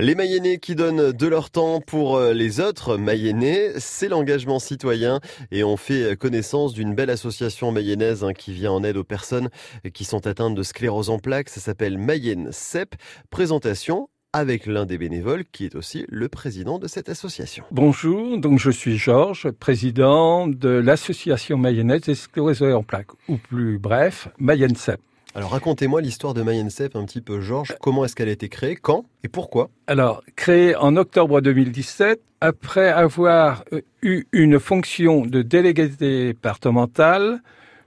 [0.00, 5.18] Les Mayennais qui donnent de leur temps pour euh, les autres Mayennais, c'est l'engagement citoyen
[5.50, 9.48] et on fait connaissance d'une belle association mayonnaise hein, qui vient en aide aux personnes
[9.92, 11.48] qui sont atteintes de sclérose en plaques.
[11.48, 12.94] Ça s'appelle Mayenne CEP.
[13.30, 17.64] Présentation avec l'un des bénévoles qui est aussi le président de cette association.
[17.72, 23.78] Bonjour, donc je suis Georges, président de l'association mayonnaise des sclérosés en plaques, ou plus
[23.78, 25.00] bref, Mayenne CEP.
[25.34, 27.76] Alors racontez-moi l'histoire de Mayenne CEP un petit peu, Georges.
[27.80, 28.76] Comment est-ce qu'elle a été créée?
[28.76, 29.04] Quand?
[29.22, 29.68] Et pourquoi?
[29.86, 37.40] Alors, créée en octobre 2017, après avoir euh, eu une fonction de délégué départemental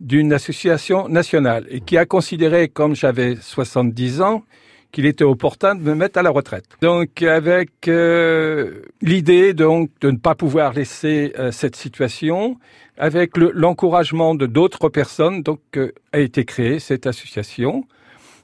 [0.00, 4.44] d'une association nationale et qui a considéré, comme j'avais 70 ans,
[4.94, 6.66] qu'il était opportun de me mettre à la retraite.
[6.80, 12.56] Donc avec euh, l'idée donc de ne pas pouvoir laisser euh, cette situation,
[12.96, 17.84] avec l'encouragement de d'autres personnes, donc euh, a été créée cette association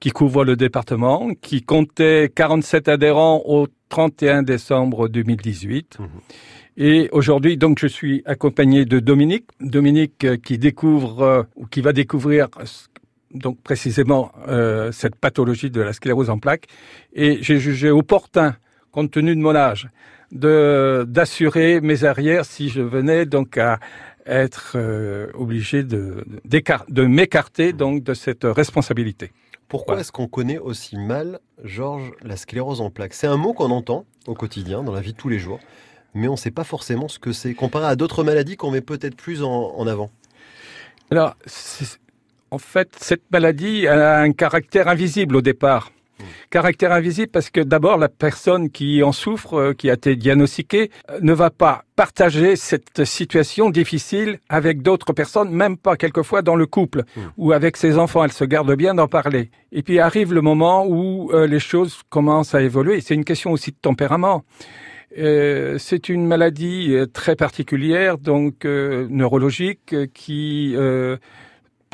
[0.00, 5.98] qui couvre le département, qui comptait 47 adhérents au 31 décembre 2018.
[5.98, 6.04] Mmh.
[6.76, 9.46] Et aujourd'hui, donc, je suis accompagné de Dominique.
[9.60, 12.48] Dominique qui découvre ou qui va découvrir
[13.34, 16.66] donc précisément euh, cette pathologie de la sclérose en plaques.
[17.12, 18.56] Et j'ai jugé opportun,
[18.92, 19.88] compte tenu de mon âge,
[20.32, 23.78] de d'assurer mes arrières si je venais donc à
[24.26, 29.32] être euh, obligé de de m'écarter donc de cette responsabilité.
[29.68, 33.14] Pourquoi est-ce qu'on connaît aussi mal, Georges, la sclérose en plaques?
[33.14, 35.58] C'est un mot qu'on entend au quotidien, dans la vie de tous les jours,
[36.14, 38.82] mais on ne sait pas forcément ce que c'est, comparé à d'autres maladies qu'on met
[38.82, 40.10] peut-être plus en, en avant.
[41.10, 41.36] Alors,
[42.54, 45.90] en fait, cette maladie a un caractère invisible au départ.
[46.50, 50.92] Caractère invisible parce que d'abord la personne qui en souffre, euh, qui a été diagnostiquée,
[51.10, 56.54] euh, ne va pas partager cette situation difficile avec d'autres personnes, même pas quelquefois dans
[56.54, 57.20] le couple hmm.
[57.38, 58.22] ou avec ses enfants.
[58.22, 59.50] Elle se garde bien d'en parler.
[59.72, 63.00] Et puis arrive le moment où euh, les choses commencent à évoluer.
[63.00, 64.44] C'est une question aussi de tempérament.
[65.16, 70.76] c'est une maladie très particulière, donc neurologique, qui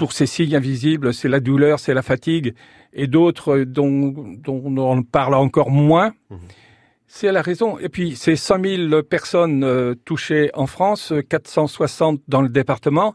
[0.00, 2.54] pour ces signes invisibles, c'est la douleur, c'est la fatigue,
[2.94, 6.14] et d'autres dont, dont, on parle encore moins.
[6.30, 6.38] Mhm.
[7.06, 7.78] C'est la raison.
[7.78, 13.14] Et puis, c'est 100 000 personnes euh, touchées en France, 460 dans le département,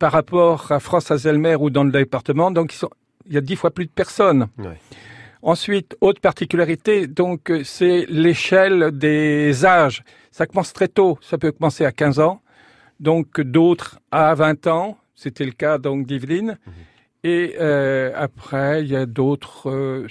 [0.00, 2.50] par rapport à France Azelmer ou dans le département.
[2.50, 2.74] Donc,
[3.26, 4.48] il y a dix fois plus de personnes.
[5.40, 10.02] Ensuite, autre particularité, donc, c'est l'échelle des âges.
[10.32, 11.16] Ça commence très tôt.
[11.20, 12.42] Ça peut commencer à 15 ans.
[12.98, 16.58] Donc, d'autres à 20 ans, c'était le cas donc d'Yveline.
[16.66, 16.72] Mhm.
[17.24, 20.06] Et euh, après, il y a d'autres euh,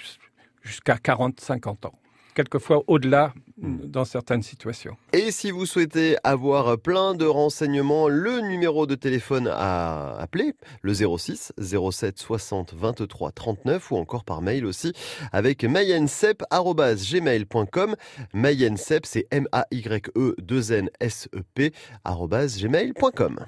[0.63, 1.93] jusqu'à 40, 50 ans.
[2.33, 3.81] Quelquefois au-delà mhm.
[3.85, 4.97] dans certaines situations.
[5.11, 10.95] Et si vous souhaitez avoir plein de renseignements, le numéro de téléphone à appeler, le
[10.95, 14.93] 06 07 60 23 39 ou encore par mail aussi
[15.31, 17.95] avec mayensep.gmail.com.
[18.33, 23.45] Mayensep, c'est M-A-Y-E-2-N-S-E-P, gmail.com.